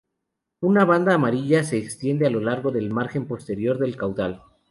[0.61, 4.41] Una banda amarilla se extiende a lo largo del margen posterior del caudal.